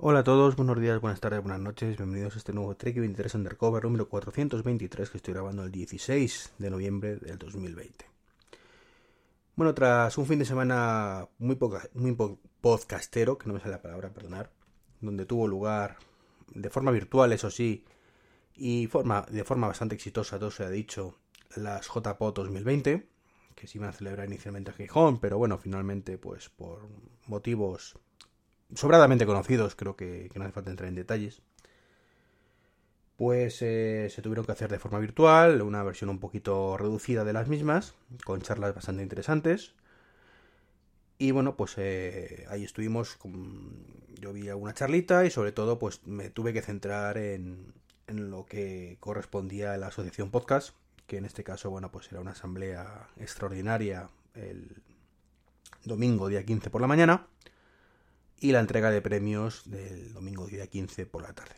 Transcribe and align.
Hola 0.00 0.20
a 0.20 0.22
todos, 0.22 0.54
buenos 0.54 0.80
días, 0.80 1.00
buenas 1.00 1.18
tardes, 1.18 1.42
buenas 1.42 1.58
noches, 1.58 1.96
bienvenidos 1.96 2.36
a 2.36 2.38
este 2.38 2.52
nuevo 2.52 2.76
Trek 2.76 3.00
23 3.00 3.34
Undercover 3.34 3.82
número 3.82 4.08
423 4.08 5.10
que 5.10 5.16
estoy 5.16 5.34
grabando 5.34 5.64
el 5.64 5.72
16 5.72 6.52
de 6.56 6.70
noviembre 6.70 7.16
del 7.16 7.36
2020. 7.36 8.04
Bueno, 9.56 9.74
tras 9.74 10.16
un 10.16 10.26
fin 10.26 10.38
de 10.38 10.44
semana 10.44 11.28
muy, 11.40 11.56
poca, 11.56 11.88
muy 11.94 12.16
podcastero, 12.60 13.38
que 13.38 13.48
no 13.48 13.54
me 13.54 13.58
sale 13.58 13.72
la 13.72 13.82
palabra, 13.82 14.14
perdonar, 14.14 14.52
donde 15.00 15.26
tuvo 15.26 15.48
lugar 15.48 15.96
de 16.54 16.70
forma 16.70 16.92
virtual, 16.92 17.32
eso 17.32 17.50
sí, 17.50 17.84
y 18.54 18.86
de 18.86 19.44
forma 19.44 19.66
bastante 19.66 19.96
exitosa, 19.96 20.38
todo 20.38 20.52
se 20.52 20.62
ha 20.62 20.70
dicho, 20.70 21.18
las 21.56 21.88
JPO 21.88 22.30
2020, 22.30 23.08
que 23.56 23.66
se 23.66 23.78
iban 23.78 23.90
a 23.90 23.92
celebrar 23.92 24.28
inicialmente 24.28 24.70
en 24.70 24.76
Gijón, 24.76 25.18
pero 25.18 25.38
bueno, 25.38 25.58
finalmente, 25.58 26.18
pues 26.18 26.50
por 26.50 26.88
motivos 27.26 27.98
sobradamente 28.74 29.26
conocidos, 29.26 29.74
creo 29.74 29.96
que, 29.96 30.30
no 30.34 30.44
hace 30.44 30.52
falta 30.52 30.70
entrar 30.70 30.88
en 30.88 30.94
detalles, 30.94 31.42
pues 33.16 33.60
eh, 33.62 34.08
se 34.10 34.22
tuvieron 34.22 34.46
que 34.46 34.52
hacer 34.52 34.70
de 34.70 34.78
forma 34.78 34.98
virtual, 35.00 35.62
una 35.62 35.82
versión 35.82 36.10
un 36.10 36.20
poquito 36.20 36.76
reducida 36.76 37.24
de 37.24 37.32
las 37.32 37.48
mismas, 37.48 37.94
con 38.24 38.42
charlas 38.42 38.74
bastante 38.74 39.02
interesantes. 39.02 39.74
Y 41.18 41.32
bueno, 41.32 41.56
pues 41.56 41.74
eh, 41.78 42.46
ahí 42.48 42.62
estuvimos, 42.62 43.16
con... 43.16 43.84
yo 44.20 44.32
vi 44.32 44.48
alguna 44.48 44.72
charlita 44.72 45.24
y 45.24 45.30
sobre 45.30 45.50
todo 45.50 45.78
pues 45.78 46.06
me 46.06 46.30
tuve 46.30 46.52
que 46.52 46.62
centrar 46.62 47.18
en, 47.18 47.72
en 48.06 48.30
lo 48.30 48.46
que 48.46 48.98
correspondía 49.00 49.72
a 49.72 49.78
la 49.78 49.88
asociación 49.88 50.30
podcast, 50.30 50.76
que 51.08 51.16
en 51.16 51.24
este 51.24 51.42
caso, 51.42 51.70
bueno, 51.70 51.90
pues 51.90 52.12
era 52.12 52.20
una 52.20 52.32
asamblea 52.32 53.08
extraordinaria 53.16 54.10
el 54.34 54.80
domingo 55.84 56.28
día 56.28 56.44
15 56.44 56.70
por 56.70 56.80
la 56.80 56.86
mañana 56.86 57.26
y 58.40 58.52
la 58.52 58.60
entrega 58.60 58.90
de 58.90 59.02
premios 59.02 59.62
del 59.70 60.12
domingo 60.12 60.46
día 60.46 60.66
15 60.66 61.06
por 61.06 61.22
la 61.22 61.32
tarde. 61.32 61.56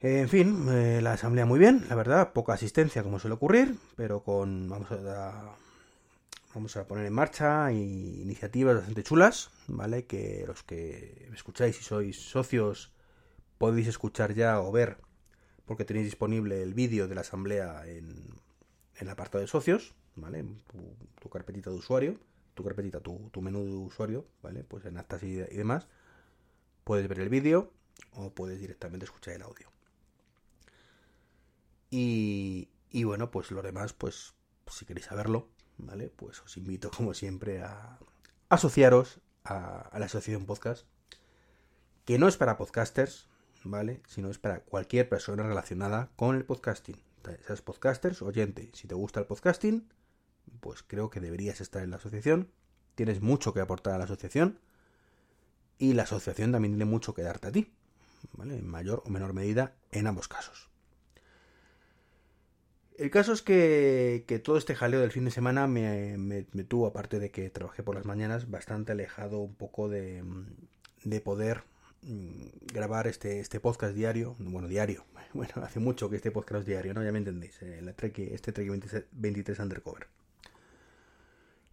En 0.00 0.28
fin, 0.28 0.68
eh, 0.70 1.00
la 1.02 1.14
asamblea 1.14 1.46
muy 1.46 1.58
bien, 1.58 1.84
la 1.88 1.94
verdad, 1.94 2.32
poca 2.32 2.52
asistencia 2.52 3.02
como 3.02 3.18
suele 3.18 3.34
ocurrir, 3.34 3.76
pero 3.96 4.22
con 4.22 4.68
vamos 4.68 4.90
a 4.92 5.56
vamos 6.54 6.76
a 6.76 6.86
poner 6.86 7.06
en 7.06 7.12
marcha 7.12 7.70
iniciativas 7.72 8.76
bastante 8.76 9.02
chulas, 9.02 9.50
¿vale? 9.66 10.06
Que 10.06 10.44
los 10.46 10.62
que 10.62 11.26
me 11.28 11.36
escucháis 11.36 11.78
y 11.80 11.82
sois 11.82 12.30
socios 12.30 12.92
podéis 13.58 13.88
escuchar 13.88 14.34
ya 14.34 14.60
o 14.60 14.72
ver 14.72 14.98
porque 15.66 15.84
tenéis 15.84 16.06
disponible 16.06 16.62
el 16.62 16.74
vídeo 16.74 17.08
de 17.08 17.14
la 17.14 17.22
asamblea 17.22 17.82
en, 17.86 18.08
en 18.96 19.06
el 19.06 19.10
apartado 19.10 19.42
de 19.42 19.48
socios, 19.48 19.94
¿vale? 20.14 20.44
tu 21.20 21.28
carpetita 21.28 21.70
de 21.70 21.76
usuario 21.76 22.18
tu 22.56 22.64
carpetita, 22.64 23.00
tu, 23.00 23.30
menú 23.42 23.64
de 23.64 23.72
usuario, 23.72 24.26
¿vale? 24.42 24.64
Pues 24.64 24.86
en 24.86 24.96
actas 24.96 25.22
y, 25.22 25.34
demás, 25.36 25.86
puedes 26.84 27.06
ver 27.06 27.20
el 27.20 27.28
vídeo 27.28 27.70
o 28.12 28.30
puedes 28.30 28.58
directamente 28.58 29.04
escuchar 29.04 29.34
el 29.34 29.42
audio. 29.42 29.70
Y, 31.90 32.70
y 32.90 33.04
bueno, 33.04 33.30
pues 33.30 33.50
lo 33.50 33.62
demás, 33.62 33.92
pues 33.92 34.34
si 34.68 34.86
queréis 34.86 35.06
saberlo, 35.06 35.48
¿vale? 35.76 36.08
Pues 36.08 36.40
os 36.40 36.56
invito 36.56 36.90
como 36.90 37.12
siempre 37.12 37.62
a 37.62 37.98
asociaros 38.48 39.20
a, 39.44 39.80
a 39.80 39.98
la 39.98 40.06
asociación 40.06 40.46
podcast, 40.46 40.86
que 42.06 42.18
no 42.18 42.26
es 42.26 42.38
para 42.38 42.56
podcasters, 42.56 43.28
¿vale? 43.64 44.00
Sino 44.08 44.30
es 44.30 44.38
para 44.38 44.60
cualquier 44.60 45.10
persona 45.10 45.42
relacionada 45.42 46.10
con 46.16 46.36
el 46.36 46.46
podcasting. 46.46 46.96
Seas 47.46 47.60
podcasters, 47.60 48.22
oyente, 48.22 48.70
si 48.72 48.88
te 48.88 48.94
gusta 48.94 49.20
el 49.20 49.26
podcasting, 49.26 49.86
pues 50.60 50.82
creo 50.82 51.10
que 51.10 51.20
deberías 51.20 51.60
estar 51.60 51.82
en 51.82 51.90
la 51.90 51.96
asociación. 51.96 52.50
Tienes 52.94 53.20
mucho 53.20 53.52
que 53.52 53.60
aportar 53.60 53.94
a 53.94 53.98
la 53.98 54.04
asociación. 54.04 54.58
Y 55.78 55.92
la 55.92 56.04
asociación 56.04 56.52
también 56.52 56.72
tiene 56.72 56.86
mucho 56.86 57.14
que 57.14 57.22
darte 57.22 57.48
a 57.48 57.52
ti. 57.52 57.72
¿Vale? 58.32 58.56
En 58.58 58.66
mayor 58.66 59.02
o 59.04 59.10
menor 59.10 59.32
medida 59.32 59.76
en 59.92 60.06
ambos 60.06 60.28
casos. 60.28 60.70
El 62.98 63.10
caso 63.10 63.34
es 63.34 63.42
que, 63.42 64.40
todo 64.42 64.56
este 64.56 64.74
jaleo 64.74 65.00
del 65.00 65.12
fin 65.12 65.26
de 65.26 65.30
semana 65.30 65.66
me, 65.66 66.44
tuvo, 66.66 66.86
aparte 66.86 67.18
de 67.18 67.30
que 67.30 67.50
trabajé 67.50 67.82
por 67.82 67.94
las 67.94 68.06
mañanas, 68.06 68.50
bastante 68.50 68.92
alejado 68.92 69.40
un 69.40 69.54
poco 69.54 69.90
de, 69.90 70.24
de 71.04 71.20
poder 71.20 71.64
mm, 72.02 72.46
grabar 72.72 73.06
este, 73.06 73.40
este 73.40 73.60
podcast 73.60 73.94
diario. 73.94 74.36
Bueno, 74.38 74.68
diario. 74.68 75.04
Bueno, 75.34 75.52
hace 75.56 75.80
mucho 75.80 76.08
que 76.08 76.16
este 76.16 76.30
podcast 76.30 76.60
es 76.60 76.66
diario, 76.66 76.94
¿no? 76.94 77.04
Ya 77.04 77.12
me 77.12 77.18
entendéis. 77.18 77.60
Eh, 77.60 77.82
este 78.32 78.52
Trek 78.52 79.10
23 79.12 79.58
Undercover. 79.58 80.06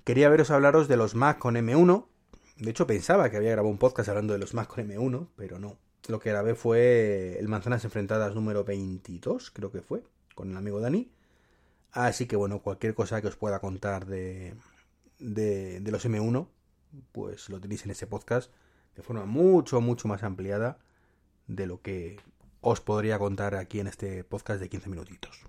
Quería 0.03 0.27
veros 0.27 0.51
hablaros 0.51 0.89
de 0.89 0.97
los 0.97 1.15
Mac 1.15 1.39
con 1.39 1.55
M1. 1.55 2.07
De 2.57 2.69
hecho, 2.69 2.85
pensaba 2.85 3.29
que 3.29 3.37
había 3.37 3.51
grabado 3.51 3.71
un 3.71 3.77
podcast 3.77 4.09
hablando 4.09 4.33
de 4.33 4.39
los 4.39 4.53
Mac 4.53 4.67
con 4.67 4.85
M1, 4.85 5.29
pero 5.37 5.59
no. 5.59 5.77
Lo 6.09 6.19
que 6.19 6.29
grabé 6.29 6.55
fue 6.55 7.37
el 7.39 7.47
Manzanas 7.47 7.85
Enfrentadas 7.85 8.35
número 8.35 8.65
22, 8.65 9.51
creo 9.51 9.71
que 9.71 9.81
fue, 9.81 10.03
con 10.35 10.51
el 10.51 10.57
amigo 10.57 10.81
Dani. 10.81 11.09
Así 11.91 12.25
que 12.25 12.35
bueno, 12.35 12.61
cualquier 12.61 12.95
cosa 12.95 13.21
que 13.21 13.27
os 13.27 13.37
pueda 13.37 13.59
contar 13.59 14.05
de, 14.05 14.55
de, 15.19 15.79
de 15.79 15.91
los 15.91 16.05
M1, 16.05 16.47
pues 17.13 17.47
lo 17.47 17.61
tenéis 17.61 17.85
en 17.85 17.91
ese 17.91 18.05
podcast 18.05 18.51
de 18.97 19.03
forma 19.03 19.25
mucho, 19.25 19.79
mucho 19.79 20.09
más 20.09 20.23
ampliada 20.23 20.79
de 21.47 21.65
lo 21.65 21.81
que 21.81 22.19
os 22.59 22.81
podría 22.81 23.19
contar 23.19 23.55
aquí 23.55 23.79
en 23.79 23.87
este 23.87 24.25
podcast 24.25 24.59
de 24.59 24.67
15 24.67 24.89
minutitos. 24.89 25.45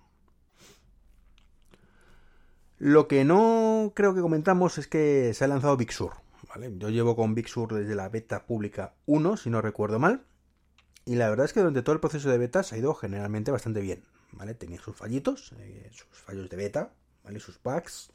Lo 2.78 3.06
que 3.08 3.24
no 3.24 3.92
creo 3.94 4.14
que 4.14 4.20
comentamos 4.20 4.78
es 4.78 4.88
que 4.88 5.32
se 5.34 5.44
ha 5.44 5.48
lanzado 5.48 5.76
Big 5.76 5.92
Sur. 5.92 6.14
Yo 6.78 6.88
llevo 6.90 7.16
con 7.16 7.34
Big 7.34 7.48
Sur 7.48 7.74
desde 7.74 7.94
la 7.94 8.08
beta 8.08 8.46
pública 8.46 8.94
1, 9.06 9.36
si 9.36 9.50
no 9.50 9.60
recuerdo 9.60 9.98
mal. 9.98 10.24
Y 11.04 11.16
la 11.16 11.28
verdad 11.28 11.46
es 11.46 11.52
que 11.52 11.60
durante 11.60 11.82
todo 11.82 11.94
el 11.94 12.00
proceso 12.00 12.30
de 12.30 12.38
beta 12.38 12.62
se 12.62 12.74
ha 12.74 12.78
ido 12.78 12.94
generalmente 12.94 13.50
bastante 13.50 13.80
bien. 13.80 14.02
¿vale? 14.32 14.54
Tenía 14.54 14.80
sus 14.80 14.96
fallitos, 14.96 15.52
eh, 15.58 15.90
sus 15.92 16.18
fallos 16.18 16.48
de 16.48 16.56
beta, 16.56 16.92
¿vale? 17.22 17.40
sus 17.40 17.60
bugs. 17.62 18.12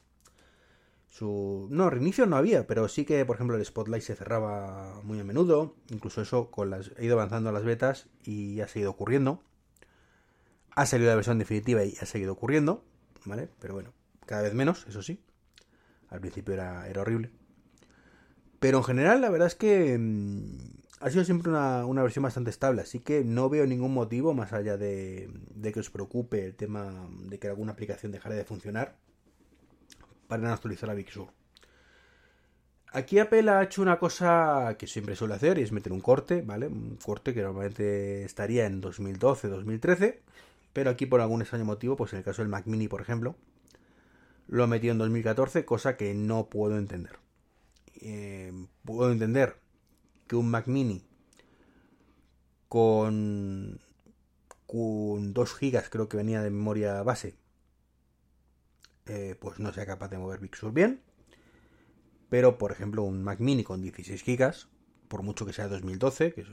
Su... 1.08 1.66
No, 1.70 1.90
reinicio 1.90 2.26
no 2.26 2.36
había, 2.36 2.66
pero 2.66 2.88
sí 2.88 3.04
que, 3.04 3.24
por 3.24 3.36
ejemplo, 3.36 3.56
el 3.56 3.64
Spotlight 3.64 4.02
se 4.02 4.14
cerraba 4.14 5.00
muy 5.02 5.18
a 5.20 5.24
menudo. 5.24 5.76
Incluso 5.90 6.22
eso 6.22 6.50
con 6.50 6.70
las... 6.70 6.92
he 6.98 7.04
ido 7.04 7.14
avanzando 7.14 7.52
las 7.52 7.64
betas 7.64 8.08
y 8.22 8.60
ha 8.60 8.68
seguido 8.68 8.90
ocurriendo. 8.90 9.42
Ha 10.70 10.86
salido 10.86 11.10
la 11.10 11.16
versión 11.16 11.38
definitiva 11.38 11.84
y 11.84 11.96
ha 12.00 12.06
seguido 12.06 12.32
ocurriendo. 12.32 12.84
¿Vale? 13.24 13.50
Pero 13.58 13.74
bueno, 13.74 13.92
cada 14.30 14.42
vez 14.42 14.54
menos, 14.54 14.86
eso 14.88 15.02
sí. 15.02 15.20
Al 16.08 16.20
principio 16.20 16.54
era, 16.54 16.88
era 16.88 17.00
horrible. 17.00 17.32
Pero 18.60 18.78
en 18.78 18.84
general, 18.84 19.20
la 19.20 19.28
verdad 19.28 19.48
es 19.48 19.56
que 19.56 19.98
mm, 19.98 20.56
ha 21.00 21.10
sido 21.10 21.24
siempre 21.24 21.50
una, 21.50 22.02
versión 22.02 22.22
bastante 22.22 22.50
estable. 22.50 22.82
Así 22.82 23.00
que 23.00 23.24
no 23.24 23.48
veo 23.48 23.66
ningún 23.66 23.92
motivo, 23.92 24.32
más 24.32 24.52
allá 24.52 24.76
de, 24.76 25.28
que 25.60 25.80
os 25.80 25.90
preocupe 25.90 26.44
el 26.44 26.54
tema 26.54 27.08
de 27.24 27.40
que 27.40 27.48
alguna 27.48 27.72
aplicación 27.72 28.12
dejara 28.12 28.36
de 28.36 28.44
funcionar, 28.44 28.98
para 30.28 30.44
no 30.44 30.52
actualizar 30.52 30.88
a 30.90 30.94
Big 30.94 31.10
Sur. 31.10 31.30
Aquí 32.92 33.18
Apple 33.18 33.50
ha 33.50 33.64
hecho 33.64 33.82
una 33.82 33.98
cosa 33.98 34.76
que 34.78 34.86
siempre 34.86 35.16
suele 35.16 35.34
hacer 35.34 35.58
y 35.58 35.62
es 35.62 35.72
meter 35.72 35.92
un 35.92 36.00
corte, 36.00 36.42
¿vale? 36.42 36.68
Un 36.68 36.98
corte 37.02 37.34
que 37.34 37.42
normalmente 37.42 38.24
estaría 38.24 38.66
en 38.66 38.80
2012, 38.80 39.48
2013, 39.48 40.22
pero 40.72 40.90
aquí 40.90 41.06
por 41.06 41.20
algún 41.20 41.40
extraño 41.40 41.64
motivo, 41.64 41.96
pues 41.96 42.12
en 42.12 42.18
el 42.18 42.24
caso 42.24 42.42
del 42.42 42.48
Mac 42.48 42.66
Mini, 42.66 42.86
por 42.86 43.00
ejemplo, 43.00 43.34
lo 44.50 44.66
metido 44.66 44.92
en 44.92 44.98
2014, 44.98 45.64
cosa 45.64 45.96
que 45.96 46.12
no 46.12 46.48
puedo 46.48 46.76
entender. 46.76 47.18
Eh, 48.00 48.52
puedo 48.84 49.12
entender 49.12 49.56
que 50.26 50.34
un 50.34 50.50
Mac 50.50 50.66
mini 50.66 51.04
con, 52.68 53.80
con 54.66 55.32
2 55.32 55.58
GB 55.60 55.90
creo 55.90 56.08
que 56.08 56.16
venía 56.16 56.42
de 56.42 56.50
memoria 56.50 57.00
base, 57.04 57.36
eh, 59.06 59.36
pues 59.40 59.60
no 59.60 59.72
sea 59.72 59.86
capaz 59.86 60.08
de 60.08 60.18
mover 60.18 60.40
Big 60.40 60.56
Sur 60.56 60.72
bien. 60.72 61.00
Pero, 62.28 62.58
por 62.58 62.72
ejemplo, 62.72 63.04
un 63.04 63.22
Mac 63.22 63.38
mini 63.38 63.62
con 63.62 63.80
16 63.80 64.24
GB, 64.24 64.52
por 65.06 65.22
mucho 65.22 65.46
que 65.46 65.52
sea 65.52 65.68
2012, 65.68 66.32
que 66.32 66.44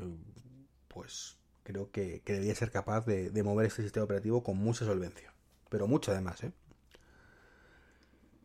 pues 0.87 1.37
creo 1.63 1.89
que, 1.89 2.21
que 2.23 2.33
debería 2.33 2.53
ser 2.53 2.69
capaz 2.69 3.07
de, 3.07 3.31
de 3.31 3.43
mover 3.43 3.65
este 3.65 3.81
sistema 3.81 4.03
operativo 4.03 4.43
con 4.43 4.57
mucha 4.57 4.85
solvencia. 4.85 5.33
Pero 5.69 5.87
mucho 5.87 6.11
además, 6.11 6.43
¿eh? 6.43 6.51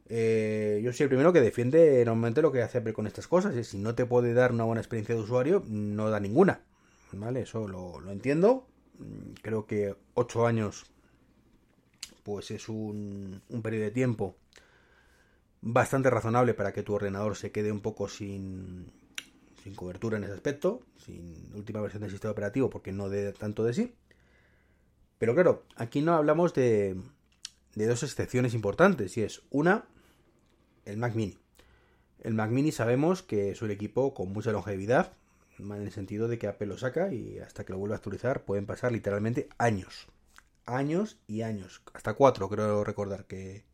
Eh, 0.09 0.81
yo 0.83 0.93
soy 0.93 1.05
el 1.05 1.09
primero 1.09 1.33
que 1.33 1.41
defiende 1.41 2.05
normalmente 2.05 2.43
lo 2.43 2.53
que 2.53 2.63
hace 2.63 2.79
Apple 2.79 2.93
con 2.93 3.07
estas 3.07 3.29
cosas. 3.29 3.67
Si 3.67 3.79
no 3.79 3.95
te 3.95 4.07
puede 4.07 4.35
dar 4.35 4.53
una 4.53 4.65
buena 4.65 4.81
experiencia 4.81 5.15
de 5.15 5.21
usuario, 5.21 5.65
no 5.69 6.11
da 6.11 6.21
ninguna. 6.21 6.61
¿Vale? 7.13 7.43
Eso 7.43 7.69
lo, 7.69 8.11
entiendo. 8.11 8.67
Creo 9.43 9.67
que 9.67 9.97
8 10.15 10.47
años 10.47 10.87
pues 12.23 12.51
es 12.53 12.69
un, 12.69 13.43
periodo 13.63 13.85
de 13.85 13.91
tiempo 13.91 14.37
bastante 15.61 16.09
razonable 16.09 16.55
para 16.55 16.73
que 16.73 16.83
tu 16.83 16.95
ordenador 16.95 17.37
se 17.37 17.51
quede 17.51 17.73
un 17.73 17.81
poco 17.81 18.09
sin, 18.09 18.93
sin 19.63 19.75
cobertura 19.75 20.19
en 20.19 20.25
ese 20.25 20.35
aspecto, 20.35 20.83
sin 20.97 21.51
última 21.55 21.81
versión 21.81 22.03
del 22.03 22.11
sistema 22.11 22.33
operativo 22.33 22.71
porque 22.71 22.93
no 22.93 23.09
dé 23.09 23.33
tanto 23.33 23.65
de 23.65 23.75
sí. 23.75 23.95
Pero 25.19 25.35
claro, 25.35 25.65
aquí 25.77 26.01
no 26.01 26.15
hablamos 26.15 26.55
de, 26.55 26.97
de 27.75 27.87
dos 27.87 28.03
excepciones 28.03 28.55
importantes 28.55 29.17
y 29.17 29.23
es 29.23 29.43
una 29.51 29.87
el 30.85 30.97
Mac 30.97 31.15
Mini. 31.15 31.39
El 32.21 32.35
Mac 32.35 32.51
Mini 32.51 32.73
sabemos 32.73 33.23
que 33.23 33.51
es 33.51 33.63
un 33.63 33.71
equipo 33.71 34.15
con 34.15 34.33
mucha 34.33 34.53
longevidad, 34.53 35.13
en 35.59 35.83
el 35.83 35.93
sentido 35.93 36.29
de 36.29 36.39
que 36.39 36.49
Apple 36.49 36.67
lo 36.67 36.79
saca 36.79 37.13
y 37.13 37.39
hasta 37.39 37.65
que 37.65 37.73
lo 37.73 37.79
vuelva 37.79 37.97
a 37.97 37.99
actualizar 37.99 38.45
pueden 38.45 38.67
pasar 38.67 38.93
literalmente 38.93 39.49
años. 39.59 40.09
Años 40.67 41.19
y 41.27 41.43
años. 41.43 41.83
Hasta 41.95 42.15
cuatro 42.15 42.49
creo 42.49 42.85
recordar 42.85 43.27
que, 43.27 43.65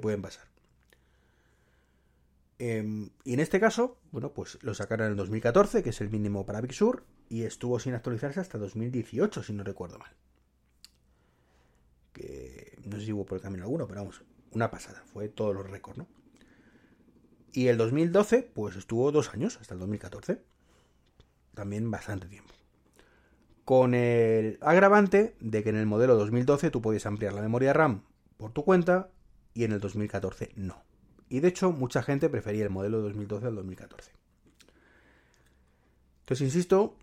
pueden 0.00 0.22
pasar. 0.22 0.46
Em, 2.58 3.10
y 3.24 3.34
en 3.34 3.40
este 3.40 3.60
caso, 3.60 3.98
bueno, 4.10 4.32
pues 4.32 4.58
lo 4.62 4.74
sacaron 4.74 5.06
en 5.06 5.12
el 5.12 5.16
2014, 5.16 5.82
que 5.82 5.90
es 5.90 6.00
el 6.00 6.10
mínimo 6.10 6.44
para 6.44 6.60
Big 6.60 6.74
Sur, 6.74 7.04
y 7.28 7.44
estuvo 7.44 7.78
sin 7.78 7.94
actualizarse 7.94 8.40
hasta 8.40 8.58
2018, 8.58 9.42
si 9.42 9.52
no 9.52 9.64
recuerdo 9.64 9.98
mal. 9.98 10.10
Que 12.12 12.67
no 12.88 12.98
sé 12.98 13.06
si 13.06 13.12
hubo 13.12 13.26
por 13.26 13.36
el 13.36 13.42
camino 13.42 13.64
alguno, 13.64 13.86
pero 13.86 14.00
vamos, 14.00 14.22
una 14.52 14.70
pasada, 14.70 15.02
fue 15.12 15.28
todos 15.28 15.54
los 15.54 15.68
récords, 15.68 15.98
¿no? 15.98 16.06
Y 17.52 17.68
el 17.68 17.76
2012, 17.76 18.50
pues 18.54 18.76
estuvo 18.76 19.10
dos 19.10 19.32
años, 19.32 19.58
hasta 19.60 19.74
el 19.74 19.80
2014. 19.80 20.42
También 21.54 21.90
bastante 21.90 22.28
tiempo. 22.28 22.52
Con 23.64 23.94
el 23.94 24.58
agravante 24.60 25.34
de 25.40 25.62
que 25.62 25.70
en 25.70 25.76
el 25.76 25.86
modelo 25.86 26.16
2012 26.16 26.70
tú 26.70 26.80
podías 26.80 27.06
ampliar 27.06 27.32
la 27.32 27.40
memoria 27.40 27.72
RAM 27.72 28.04
por 28.36 28.52
tu 28.52 28.64
cuenta 28.64 29.10
y 29.54 29.64
en 29.64 29.72
el 29.72 29.80
2014 29.80 30.52
no. 30.56 30.84
Y 31.28 31.40
de 31.40 31.48
hecho, 31.48 31.72
mucha 31.72 32.02
gente 32.02 32.28
prefería 32.28 32.64
el 32.64 32.70
modelo 32.70 33.00
2012 33.00 33.46
al 33.46 33.56
2014. 33.56 34.12
Entonces, 36.20 36.44
insisto 36.44 36.94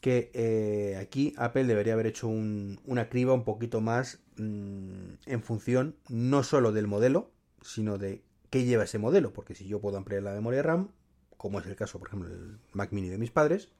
que 0.00 0.30
eh, 0.32 0.96
aquí 0.96 1.34
Apple 1.36 1.64
debería 1.64 1.92
haber 1.92 2.06
hecho 2.06 2.28
una 2.28 3.08
criba 3.08 3.34
un 3.34 3.44
poquito 3.44 3.80
más 3.80 4.20
mm, 4.38 5.14
en 5.26 5.42
función 5.42 5.96
no 6.08 6.42
solo 6.42 6.72
del 6.72 6.86
modelo, 6.86 7.30
sino 7.62 7.98
de 7.98 8.22
qué 8.50 8.64
lleva 8.64 8.84
ese 8.84 8.98
modelo, 8.98 9.32
porque 9.32 9.54
si 9.54 9.66
yo 9.66 9.80
puedo 9.80 9.96
ampliar 9.96 10.22
la 10.22 10.32
memoria 10.32 10.62
RAM, 10.62 10.90
como 11.36 11.60
es 11.60 11.66
el 11.66 11.76
caso, 11.76 11.98
por 11.98 12.08
ejemplo, 12.08 12.28
del 12.28 12.58
Mac 12.72 12.92
mini 12.92 13.08
de 13.08 13.18
mis 13.18 13.30
padres, 13.30 13.70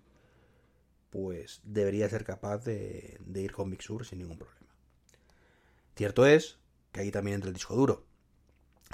pues 1.11 1.61
debería 1.65 2.09
ser 2.09 2.25
capaz 2.25 2.65
de, 2.65 3.19
ir 3.35 3.53
con 3.53 3.71
Big 3.71 3.83
sin 3.83 4.19
ningún 4.19 4.39
problema. 4.39 4.69
Cierto 5.97 6.27
es 6.27 6.59
que 6.93 7.01
ahí 7.01 7.11
también 7.11 7.37
entra 7.37 7.49
el 7.49 7.55
disco 7.55 7.75
duro. 7.75 8.05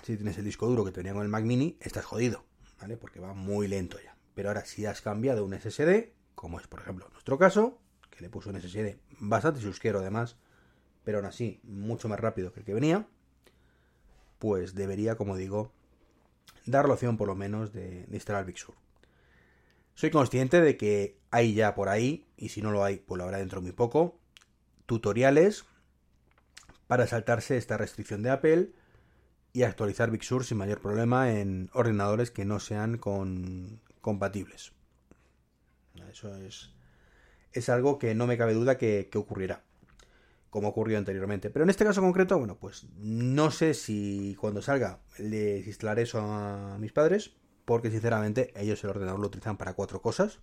Si 0.03 0.17
tienes 0.17 0.39
el 0.39 0.45
disco 0.45 0.67
duro 0.67 0.85
que 0.85 0.93
tenía 0.93 1.13
con 1.13 1.23
el 1.23 1.29
Mac 1.29 1.45
mini, 1.45 1.77
estás 1.81 2.05
jodido, 2.05 2.45
¿vale? 2.81 2.97
Porque 2.97 3.21
va 3.21 3.35
muy 3.35 3.69
lento 3.69 3.99
ya. 4.03 4.17
Pero 4.35 4.49
ahora, 4.49 4.65
si 4.65 4.87
has 4.87 5.01
cambiado 5.01 5.45
un 5.45 5.55
SSD, 5.55 6.13
como 6.35 6.59
es 6.59 6.67
por 6.67 6.81
ejemplo 6.81 7.09
nuestro 7.11 7.39
caso, 7.39 7.79
que 8.11 8.23
le 8.23 8.31
puso 8.31 8.51
un 8.51 8.61
SSD 8.61 8.97
bastante 9.21 9.61
susquero 9.61 10.01
además, 10.01 10.37
pero 11.05 11.19
aún 11.19 11.27
así 11.27 11.61
mucho 11.63 12.09
más 12.09 12.19
rápido 12.19 12.53
que 12.53 12.61
el 12.61 12.67
que 12.67 12.75
venía, 12.75 13.07
pues 14.39 14.75
debería, 14.75 15.17
como 15.17 15.37
digo, 15.37 15.73
dar 16.67 16.89
la 16.89 16.95
opción 16.95 17.17
por 17.17 17.29
lo 17.29 17.35
menos 17.35 17.73
de, 17.73 18.07
instalar 18.11 18.47
Big 18.47 18.59
Sur. 18.59 18.75
Soy 19.95 20.11
consciente 20.11 20.61
de 20.61 20.77
que 20.77 21.19
hay 21.31 21.55
ya 21.55 21.75
por 21.75 21.89
ahí, 21.89 22.27
y 22.37 22.49
si 22.49 22.63
no 22.63 22.73
lo 22.73 22.83
hay, 22.83 22.97
pues 22.97 23.19
lo 23.19 23.25
habrá 23.25 23.39
dentro 23.39 23.61
muy 23.61 23.73
poco, 23.73 24.19
tutoriales 24.87 25.65
para 26.87 27.07
saltarse 27.07 27.57
esta 27.57 27.77
restricción 27.77 28.23
de 28.23 28.31
Apple 28.31 28.73
y 29.53 29.63
actualizar 29.63 30.11
Big 30.11 30.25
Sur 30.25 30.45
sin 30.45 30.59
mayor 30.59 30.81
problema 30.81 31.31
en 31.31 31.71
ordenadores 31.75 32.31
que 32.31 32.45
no 32.45 32.59
sean 32.61 32.99
con, 32.99 33.81
compatibles. 34.01 34.73
Eso 36.11 36.37
es, 36.37 36.73
es 37.53 37.69
algo 37.69 37.99
que 37.99 38.15
no 38.15 38.27
me 38.27 38.37
cabe 38.37 38.55
duda 38.55 38.79
que, 38.79 39.09
que 39.11 39.19
ocurrirá 39.19 39.63
como 40.55 40.69
ocurrió 40.69 40.99
anteriormente. 40.99 41.51
Pero 41.51 41.65
en 41.65 41.71
este 41.71 41.85
caso 41.85 42.01
concreto, 42.01 42.39
bueno, 42.39 42.57
pues 42.61 42.87
no 42.97 43.51
sé 43.51 43.75
si 43.75 44.37
cuando 44.41 44.63
salga 44.63 45.01
les 45.19 45.67
instalaré 45.67 46.03
eso 46.03 46.21
a 46.21 46.79
mis 46.79 46.93
padres, 46.93 47.33
porque 47.65 47.91
sinceramente 47.91 48.53
ellos 48.55 48.85
el 48.85 48.91
ordenador 48.91 49.19
lo 49.19 49.27
utilizan 49.27 49.57
para 49.57 49.75
cuatro 49.75 50.01
cosas. 50.01 50.39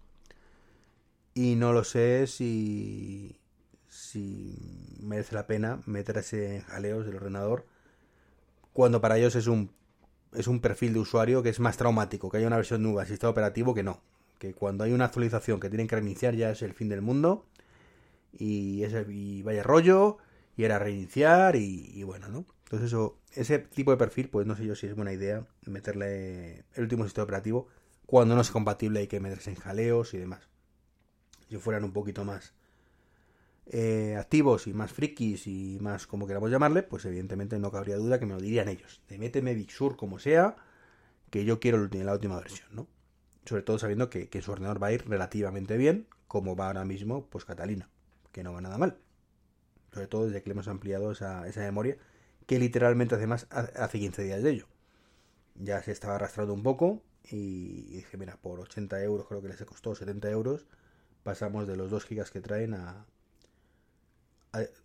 Y 1.33 1.55
no 1.55 1.71
lo 1.71 1.85
sé 1.85 2.27
si, 2.27 3.39
si 3.87 4.99
merece 5.01 5.33
la 5.33 5.47
pena 5.47 5.79
meterse 5.85 6.57
en 6.57 6.61
jaleos 6.63 7.05
del 7.05 7.15
ordenador 7.15 7.65
cuando 8.73 8.99
para 8.99 9.17
ellos 9.17 9.37
es 9.37 9.47
un, 9.47 9.71
es 10.33 10.47
un 10.47 10.59
perfil 10.59 10.91
de 10.91 10.99
usuario 10.99 11.41
que 11.41 11.47
es 11.47 11.61
más 11.61 11.77
traumático, 11.77 12.29
que 12.29 12.35
haya 12.35 12.47
una 12.47 12.57
versión 12.57 12.83
nueva, 12.83 13.05
sistema 13.05 13.29
operativo, 13.29 13.73
que 13.73 13.83
no. 13.83 14.01
Que 14.39 14.53
cuando 14.53 14.83
hay 14.83 14.91
una 14.91 15.05
actualización 15.05 15.61
que 15.61 15.69
tienen 15.69 15.87
que 15.87 15.95
reiniciar 15.95 16.35
ya 16.35 16.51
es 16.51 16.61
el 16.63 16.73
fin 16.73 16.89
del 16.89 17.01
mundo 17.01 17.45
y, 18.33 18.83
ese, 18.83 19.05
y 19.09 19.41
vaya 19.43 19.63
rollo, 19.63 20.17
y 20.55 20.63
era 20.63 20.79
reiniciar, 20.79 21.55
y, 21.55 22.03
bueno, 22.03 22.27
¿no? 22.29 22.45
Entonces 22.65 22.87
eso, 22.87 23.19
ese 23.33 23.59
tipo 23.59 23.91
de 23.91 23.97
perfil, 23.97 24.29
pues 24.29 24.47
no 24.47 24.55
sé 24.55 24.65
yo 24.65 24.75
si 24.75 24.87
es 24.87 24.95
buena 24.95 25.11
idea 25.11 25.45
meterle 25.65 26.63
el 26.73 26.83
último 26.83 27.03
sistema 27.03 27.25
operativo 27.25 27.67
cuando 28.05 28.35
no 28.35 28.41
es 28.41 28.51
compatible 28.51 29.01
hay 29.01 29.07
que 29.07 29.19
meterse 29.19 29.49
en 29.51 29.57
jaleos 29.57 30.13
y 30.13 30.17
demás. 30.17 30.49
Si 31.49 31.57
fueran 31.57 31.83
un 31.83 31.91
poquito 31.91 32.23
más 32.23 32.53
eh, 33.65 34.15
activos 34.17 34.67
y 34.67 34.73
más 34.73 34.91
frikis 34.91 35.47
y 35.47 35.77
más 35.81 36.07
como 36.07 36.27
queramos 36.27 36.49
llamarle, 36.49 36.83
pues 36.83 37.05
evidentemente 37.05 37.59
no 37.59 37.71
cabría 37.71 37.97
duda 37.97 38.19
que 38.19 38.25
me 38.25 38.33
lo 38.33 38.41
dirían 38.41 38.69
ellos. 38.69 39.01
De 39.09 39.17
méteme 39.17 39.53
Big 39.53 39.71
Sur 39.71 39.97
como 39.97 40.19
sea, 40.19 40.55
que 41.29 41.45
yo 41.45 41.59
quiero 41.59 41.89
la 41.91 42.13
última 42.13 42.37
versión, 42.37 42.69
¿no? 42.73 42.87
Sobre 43.45 43.63
todo 43.63 43.79
sabiendo 43.79 44.09
que, 44.09 44.29
que 44.29 44.41
su 44.41 44.51
ordenador 44.51 44.81
va 44.81 44.87
a 44.87 44.93
ir 44.93 45.07
relativamente 45.07 45.77
bien, 45.77 46.07
como 46.27 46.55
va 46.55 46.67
ahora 46.67 46.85
mismo, 46.85 47.27
pues 47.29 47.45
Catalina 47.45 47.89
que 48.31 48.43
no 48.43 48.53
va 48.53 48.61
nada 48.61 48.77
mal. 48.77 48.97
Sobre 49.93 50.07
todo 50.07 50.25
desde 50.25 50.41
que 50.41 50.49
le 50.49 50.53
hemos 50.53 50.67
ampliado 50.67 51.11
esa, 51.11 51.43
memoria, 51.57 51.97
que 52.47 52.59
literalmente 52.59 53.15
hace 53.15 53.27
más 53.27 53.47
hace 53.51 53.99
15 53.99 54.23
días 54.23 54.43
de 54.43 54.51
ello. 54.51 54.67
Ya 55.55 55.81
se 55.83 55.91
estaba 55.91 56.15
arrastrando 56.15 56.53
un 56.53 56.63
poco 56.63 57.03
y 57.29 57.83
dije, 57.95 58.17
mira, 58.17 58.37
por 58.37 58.59
80 58.59 59.01
euros, 59.03 59.27
creo 59.27 59.41
que 59.41 59.49
les 59.49 59.63
costó 59.65 59.95
70 59.95 60.29
euros, 60.29 60.65
pasamos 61.23 61.67
de 61.67 61.75
los 61.77 61.91
2 61.91 62.05
gigas 62.05 62.31
que 62.31 62.41
traen 62.41 62.73
a, 62.73 63.05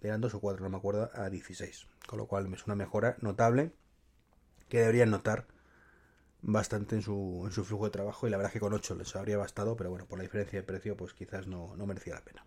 eran 0.01 0.21
2 0.21 0.35
o 0.35 0.41
4, 0.41 0.63
no 0.65 0.71
me 0.71 0.77
acuerdo, 0.77 1.11
a 1.15 1.31
16. 1.31 1.87
Con 2.07 2.19
lo 2.19 2.27
cual 2.27 2.53
es 2.53 2.67
una 2.67 2.75
mejora 2.77 3.17
notable 3.21 3.73
que 4.69 4.81
deberían 4.81 5.11
notar 5.11 5.47
bastante 6.43 6.97
en 6.97 7.03
su, 7.03 7.43
en 7.47 7.53
su 7.53 7.65
flujo 7.65 7.87
de 7.87 7.91
trabajo 7.91 8.27
y 8.27 8.31
la 8.31 8.37
verdad 8.37 8.53
que 8.53 8.61
con 8.61 8.73
8 8.73 8.97
les 8.97 9.15
habría 9.17 9.39
bastado, 9.39 9.77
pero 9.77 9.91
bueno, 9.91 10.07
por 10.07 10.19
la 10.19 10.25
diferencia 10.25 10.61
de 10.61 10.67
precio 10.67 10.97
pues 10.97 11.15
quizás 11.15 11.47
no 11.47 11.75
merecía 11.87 12.15
la 12.15 12.25
pena. 12.25 12.45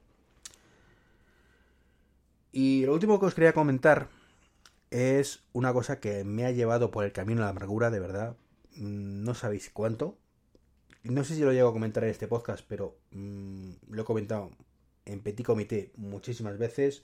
Y 2.52 2.86
lo 2.86 2.94
último 2.94 3.20
que 3.20 3.28
os 3.28 3.36
quería 3.36 3.54
comentar 3.54 4.10
es 4.92 5.44
una 5.54 5.74
cosa 5.74 6.00
que 6.00 6.24
me 6.24 6.46
ha 6.46 6.52
llevado 6.52 6.92
por 6.92 7.06
el 7.06 7.12
camino 7.12 7.42
a 7.42 7.46
la 7.46 7.52
amargura, 7.52 7.92
de 7.92 8.00
verdad. 8.00 8.38
Mm, 8.76 9.24
no 9.24 9.34
sabéis 9.36 9.70
cuánto. 9.70 10.18
No 11.04 11.24
sé 11.24 11.36
si 11.36 11.42
lo 11.42 11.54
llego 11.54 11.70
a 11.70 11.74
comentar 11.74 12.04
en 12.04 12.10
este 12.10 12.28
podcast, 12.28 12.66
pero 12.68 12.98
mm, 13.12 13.72
lo 13.90 14.02
he 14.02 14.06
comentado 14.06 14.52
en 15.06 15.22
Petit 15.22 15.46
Comité 15.46 15.92
muchísimas 15.96 16.58
veces. 16.58 17.04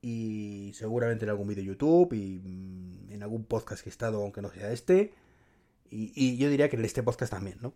Y 0.00 0.72
seguramente 0.74 1.24
en 1.24 1.30
algún 1.30 1.48
vídeo 1.48 1.62
de 1.62 1.68
YouTube 1.68 2.12
y 2.14 2.40
mm, 2.42 3.12
en 3.12 3.22
algún 3.22 3.44
podcast 3.44 3.82
que 3.82 3.90
he 3.90 3.92
estado, 3.92 4.22
aunque 4.22 4.42
no 4.42 4.50
sea 4.50 4.72
este. 4.72 5.12
Y, 5.90 6.12
y 6.16 6.38
yo 6.38 6.48
diría 6.48 6.70
que 6.70 6.76
en 6.76 6.84
este 6.84 7.02
podcast 7.02 7.32
también, 7.32 7.58
¿no? 7.60 7.74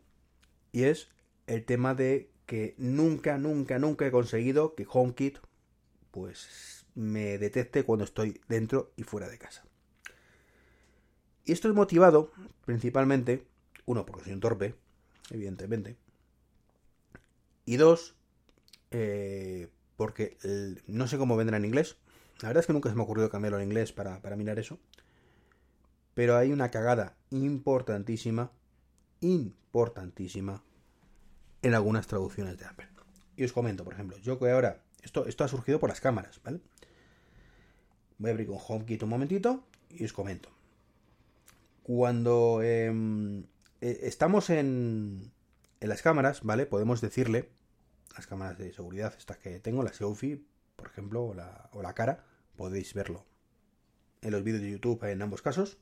Y 0.72 0.84
es 0.84 1.08
el 1.46 1.64
tema 1.64 1.94
de 1.94 2.30
que 2.46 2.74
nunca, 2.78 3.38
nunca, 3.38 3.78
nunca 3.78 4.06
he 4.06 4.10
conseguido 4.10 4.74
que 4.74 4.86
HomeKit 4.88 5.38
pues 6.16 6.86
me 6.94 7.36
detecte 7.36 7.84
cuando 7.84 8.06
estoy 8.06 8.40
dentro 8.48 8.90
y 8.96 9.02
fuera 9.02 9.28
de 9.28 9.36
casa. 9.36 9.66
Y 11.44 11.52
esto 11.52 11.68
es 11.68 11.74
motivado 11.74 12.32
principalmente, 12.64 13.46
uno, 13.84 14.06
porque 14.06 14.24
soy 14.24 14.32
un 14.32 14.40
torpe, 14.40 14.74
evidentemente, 15.28 15.98
y 17.66 17.76
dos, 17.76 18.16
eh, 18.92 19.68
porque 19.98 20.38
no 20.86 21.06
sé 21.06 21.18
cómo 21.18 21.36
vendrá 21.36 21.58
en 21.58 21.66
inglés. 21.66 21.98
La 22.40 22.48
verdad 22.48 22.62
es 22.62 22.66
que 22.66 22.72
nunca 22.72 22.88
se 22.88 22.94
me 22.94 23.02
ha 23.02 23.04
ocurrido 23.04 23.28
cambiarlo 23.28 23.58
en 23.58 23.64
inglés 23.68 23.92
para, 23.92 24.22
para 24.22 24.36
mirar 24.36 24.58
eso. 24.58 24.78
Pero 26.14 26.38
hay 26.38 26.50
una 26.50 26.70
cagada 26.70 27.14
importantísima, 27.28 28.52
importantísima, 29.20 30.64
en 31.60 31.74
algunas 31.74 32.06
traducciones 32.06 32.56
de 32.56 32.64
Apple. 32.64 32.88
Y 33.36 33.44
os 33.44 33.52
comento, 33.52 33.84
por 33.84 33.92
ejemplo, 33.92 34.16
yo 34.16 34.38
que 34.38 34.50
ahora 34.50 34.82
esto, 35.06 35.44
ha 35.44 35.48
surgido 35.48 35.78
por 35.78 35.88
las 35.88 36.00
cámaras, 36.00 36.40
¿vale? 36.42 36.60
Voy 38.18 38.30
a 38.30 38.32
abrir 38.32 38.48
con 38.48 38.58
HomeKit 38.58 39.02
un 39.02 39.08
momentito 39.08 39.64
y 39.90 40.04
os 40.04 40.12
comento. 40.12 40.50
Cuando 41.82 42.62
em, 42.62 43.44
e, 43.80 44.00
estamos 44.02 44.50
en, 44.50 45.32
las 45.80 46.02
cámaras, 46.02 46.42
¿vale? 46.42 46.66
Podemos 46.66 47.00
decirle, 47.00 47.50
las 48.16 48.26
cámaras 48.26 48.58
de 48.58 48.72
seguridad, 48.72 49.14
estas 49.16 49.38
que 49.38 49.60
tengo, 49.60 49.82
la 49.82 49.92
Selfie, 49.92 50.44
por 50.74 50.88
ejemplo, 50.88 51.24
o 51.24 51.34
la, 51.34 51.70
o 51.72 51.82
la 51.82 51.94
cara, 51.94 52.24
podéis 52.56 52.92
verlo 52.94 53.24
en 54.22 54.32
los 54.32 54.42
vídeos 54.42 54.62
de 54.62 54.70
YouTube 54.72 55.04
en 55.04 55.22
ambos 55.22 55.42
casos. 55.42 55.78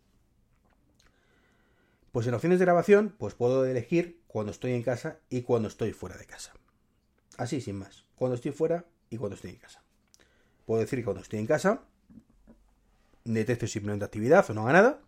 Pues 2.12 2.26
en 2.26 2.34
opciones 2.34 2.58
de 2.58 2.64
grabación, 2.66 3.14
pues 3.18 3.34
puedo 3.34 3.64
elegir 3.64 4.22
cuando 4.26 4.52
estoy 4.52 4.72
en 4.72 4.82
casa 4.82 5.18
y 5.30 5.42
cuando 5.42 5.68
estoy 5.68 5.92
fuera 5.92 6.16
de 6.16 6.26
casa. 6.26 6.52
Así, 7.38 7.60
sin 7.60 7.76
más. 7.76 8.04
Cuando 8.14 8.36
estoy 8.36 8.52
fuera 8.52 8.84
y 9.10 9.16
cuando 9.16 9.36
estoy 9.36 9.50
en 9.50 9.56
casa. 9.56 9.82
Puedo 10.66 10.80
decir 10.80 10.98
que 10.98 11.04
cuando 11.04 11.22
estoy 11.22 11.38
en 11.38 11.46
casa 11.46 11.82
detecto 13.24 13.66
simplemente 13.66 14.04
actividad 14.04 14.48
o 14.50 14.54
no 14.54 14.62
haga 14.62 14.72
nada, 14.72 15.00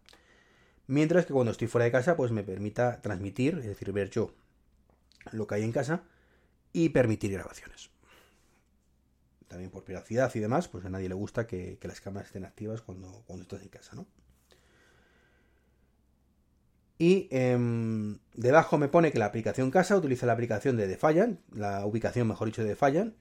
mientras 0.87 1.27
que 1.27 1.33
cuando 1.33 1.53
estoy 1.53 1.69
fuera 1.69 1.85
de 1.85 1.93
casa 1.93 2.17
pues 2.17 2.33
me 2.33 2.43
permita 2.43 3.01
transmitir, 3.03 3.59
es 3.59 3.67
decir, 3.67 3.93
ver 3.93 4.11
yo 4.11 4.35
lo 5.33 5.47
que 5.47 5.57
hay 5.57 5.65
en 5.65 5.73
casa 5.73 6.05
y 6.73 6.91
permitir 6.91 7.33
grabaciones. 7.33 7.91
También 9.49 9.71
por 9.71 9.85
privacidad 9.85 10.35
y 10.35 10.41
demás, 10.41 10.69
pues 10.69 10.85
a 10.85 10.91
nadie 10.91 11.09
le 11.09 11.15
gusta 11.15 11.47
que, 11.47 11.79
las 11.83 12.01
cámaras 12.01 12.29
estén 12.29 12.45
activas 12.45 12.81
cuando, 12.81 13.23
cuando 13.27 13.43
estás 13.43 13.63
en 13.63 13.69
casa, 13.69 13.95
¿no? 13.95 14.07
Y 16.99 17.29
em, 17.31 18.19
debajo 18.35 18.79
me 18.79 18.89
pone 18.89 19.13
que 19.13 19.19
la 19.19 19.27
aplicación 19.27 19.71
casa 19.71 19.97
utiliza 19.97 20.25
la 20.25 20.33
aplicación 20.33 20.77
de 20.77 20.87
Defiant, 20.87 21.41
la 21.53 21.85
ubicación, 21.85 22.27
mejor 22.27 22.49
dicho, 22.49 22.63
de 22.63 22.71
Defiant, 22.71 23.15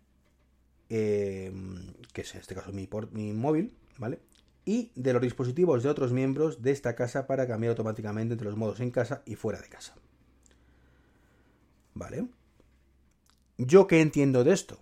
em, 0.89 1.93
que 2.13 2.21
es 2.21 2.33
en 2.35 2.41
este 2.41 2.55
caso 2.55 2.71
mi, 2.71 2.89
mi 3.11 3.33
móvil, 3.33 3.75
¿vale? 3.97 4.19
Y 4.65 4.91
de 4.95 5.13
los 5.13 5.21
dispositivos 5.21 5.83
de 5.83 5.89
otros 5.89 6.11
miembros 6.11 6.61
de 6.61 6.71
esta 6.71 6.95
casa 6.95 7.27
para 7.27 7.47
cambiar 7.47 7.71
automáticamente 7.71 8.33
entre 8.33 8.47
los 8.47 8.57
modos 8.57 8.79
en 8.79 8.91
casa 8.91 9.21
y 9.25 9.35
fuera 9.35 9.61
de 9.61 9.69
casa. 9.69 9.95
¿Vale? 11.93 12.27
¿Yo 13.57 13.87
qué 13.87 14.01
entiendo 14.01 14.43
de 14.43 14.51
esto? 14.51 14.79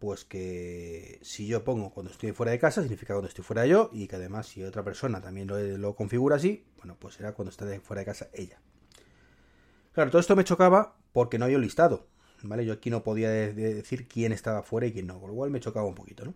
Pues 0.00 0.24
que 0.24 1.20
si 1.22 1.46
yo 1.46 1.62
pongo 1.62 1.90
cuando 1.90 2.10
estoy 2.10 2.32
fuera 2.32 2.50
de 2.50 2.58
casa, 2.58 2.82
significa 2.82 3.14
cuando 3.14 3.28
estoy 3.28 3.44
fuera 3.44 3.64
yo, 3.66 3.90
y 3.92 4.08
que 4.08 4.16
además 4.16 4.48
si 4.48 4.64
otra 4.64 4.82
persona 4.82 5.20
también 5.20 5.46
lo, 5.80 5.94
configura 5.94 6.36
así, 6.36 6.64
bueno, 6.78 6.96
pues 6.98 7.14
será 7.14 7.32
cuando 7.32 7.50
está 7.50 7.66
fuera 7.80 8.00
de 8.00 8.06
casa 8.06 8.28
ella. 8.32 8.60
Claro, 9.92 10.10
todo 10.10 10.20
esto 10.20 10.34
me 10.34 10.42
chocaba 10.42 10.96
porque 11.12 11.38
no 11.38 11.44
había 11.44 11.58
un 11.58 11.62
listado, 11.62 12.08
¿vale? 12.42 12.64
Yo 12.64 12.72
aquí 12.72 12.90
no 12.90 13.02
podía 13.02 13.30
decir 13.30 14.08
quién 14.08 14.32
estaba 14.32 14.62
fuera 14.62 14.86
y 14.86 14.92
quién 14.92 15.06
no, 15.06 15.18
por 15.18 15.30
lo 15.30 15.36
cual 15.36 15.50
me 15.50 15.60
chocaba 15.60 15.86
un 15.86 15.94
poquito, 15.94 16.24
¿no? 16.24 16.34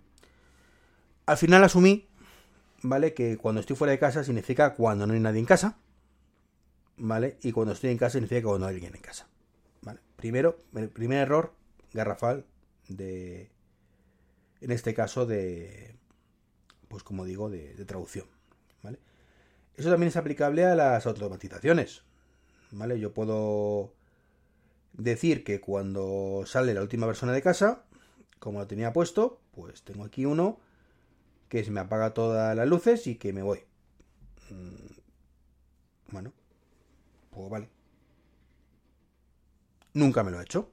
Al 1.26 1.36
final 1.36 1.64
asumí, 1.64 2.08
¿vale? 2.82 3.14
Que 3.14 3.36
cuando 3.36 3.60
estoy 3.60 3.76
fuera 3.76 3.92
de 3.92 3.98
casa 3.98 4.22
significa 4.22 4.74
cuando 4.74 5.06
no 5.06 5.14
hay 5.14 5.20
nadie 5.20 5.40
en 5.40 5.46
casa, 5.46 5.78
¿vale? 6.96 7.38
Y 7.42 7.52
cuando 7.52 7.72
estoy 7.72 7.90
en 7.90 7.98
casa 7.98 8.12
significa 8.12 8.42
cuando 8.42 8.66
hay 8.66 8.74
alguien 8.74 8.94
en 8.94 9.02
casa, 9.02 9.28
¿vale? 9.82 10.00
Primero, 10.16 10.64
el 10.74 10.88
primer 10.88 11.18
error 11.18 11.52
garrafal 11.92 12.44
de, 12.88 13.50
en 14.60 14.70
este 14.70 14.94
caso 14.94 15.26
de, 15.26 15.96
pues 16.88 17.02
como 17.02 17.24
digo, 17.24 17.50
de, 17.50 17.84
traducción. 17.84 18.26
¿vale? 18.82 18.98
Eso 19.76 19.90
también 19.90 20.08
es 20.08 20.16
aplicable 20.16 20.64
a 20.64 20.74
las 20.74 21.06
automatizaciones. 21.06 22.02
¿vale? 22.72 22.98
Yo 22.98 23.12
puedo 23.12 23.92
decir 24.96 25.44
que 25.44 25.60
cuando 25.60 26.44
sale 26.46 26.74
la 26.74 26.82
última 26.82 27.06
persona 27.06 27.32
de 27.32 27.42
casa, 27.42 27.84
como 28.38 28.60
lo 28.60 28.66
tenía 28.66 28.92
puesto, 28.92 29.40
pues 29.52 29.82
tengo 29.82 30.04
aquí 30.04 30.24
uno 30.24 30.58
que 31.48 31.64
se 31.64 31.70
me 31.70 31.80
apaga 31.80 32.14
todas 32.14 32.56
las 32.56 32.68
luces 32.68 33.06
y 33.06 33.16
que 33.16 33.32
me 33.32 33.42
voy. 33.42 33.60
Mm, 34.50 36.12
bueno, 36.12 36.32
pues 37.30 37.50
vale. 37.50 37.68
Nunca 39.94 40.22
me 40.22 40.30
lo 40.30 40.38
ha 40.38 40.42
hecho. 40.42 40.70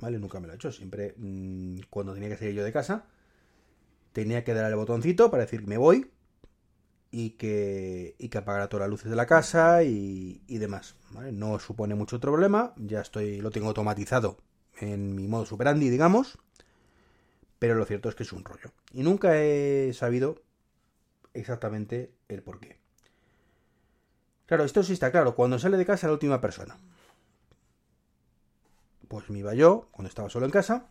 ¿vale? 0.00 0.18
Nunca 0.18 0.40
me 0.40 0.46
lo 0.46 0.52
he 0.52 0.56
hecho. 0.56 0.72
Siempre, 0.72 1.14
mm, 1.16 1.80
cuando 1.90 2.14
tenía 2.14 2.28
que 2.28 2.36
salir 2.36 2.54
yo 2.54 2.64
de 2.64 2.72
casa, 2.72 3.04
tenía 4.12 4.44
que 4.44 4.54
dar 4.54 4.68
el 4.70 4.76
botoncito 4.76 5.30
para 5.30 5.44
decir 5.44 5.66
me 5.66 5.78
voy 5.78 6.10
y 7.10 7.30
que, 7.30 8.14
y 8.18 8.28
que 8.28 8.38
apagara 8.38 8.68
todas 8.68 8.82
las 8.82 8.90
luces 8.90 9.10
de 9.10 9.16
la 9.16 9.26
casa 9.26 9.82
y, 9.82 10.40
demás. 10.48 10.96
No 11.32 11.58
supone 11.58 11.94
mucho 11.94 12.20
problema, 12.20 12.72
ya 12.76 13.00
estoy, 13.00 13.40
lo 13.40 13.50
tengo 13.50 13.68
automatizado 13.68 14.38
en 14.78 15.14
mi 15.14 15.28
modo 15.28 15.44
superandi, 15.44 15.90
digamos, 15.90 16.38
pero 17.58 17.74
lo 17.74 17.84
cierto 17.84 18.08
es 18.08 18.14
que 18.14 18.22
es 18.22 18.32
un 18.32 18.44
rollo. 18.44 18.72
Y 18.92 19.02
nunca 19.02 19.36
he 19.36 19.92
sabido 19.92 20.42
exactamente 21.34 22.12
el 22.28 22.42
por 22.42 22.60
qué. 22.60 22.78
Claro, 24.46 24.64
esto 24.64 24.82
sí 24.82 24.92
está 24.92 25.10
claro, 25.10 25.34
cuando 25.34 25.58
sale 25.58 25.76
de 25.76 25.86
casa 25.86 26.06
la 26.06 26.14
última 26.14 26.40
persona 26.40 26.78
pues 29.10 29.28
me 29.28 29.40
iba 29.40 29.54
yo 29.54 29.88
cuando 29.90 30.08
estaba 30.08 30.30
solo 30.30 30.46
en 30.46 30.52
casa 30.52 30.86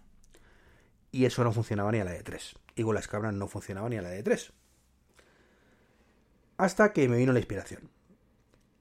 y 1.09 1.23
eso 1.23 1.41
no 1.45 1.53
funcionaba 1.53 1.89
ni 1.93 1.99
a 1.99 2.03
la 2.03 2.11
de 2.11 2.21
3. 2.21 2.55
Y 2.75 2.83
con 2.83 2.93
las 2.93 3.07
cabras 3.07 3.33
no 3.33 3.47
funcionaba 3.47 3.87
ni 3.87 3.95
a 3.95 4.01
la 4.01 4.09
de 4.09 4.21
3. 4.21 4.51
Hasta 6.59 6.91
que 6.91 7.07
me 7.07 7.15
vino 7.15 7.31
la 7.31 7.39
inspiración. 7.39 7.89